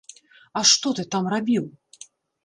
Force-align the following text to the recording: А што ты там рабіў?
А 0.61 0.61
што 0.69 0.93
ты 0.99 1.05
там 1.15 1.29
рабіў? 1.33 1.63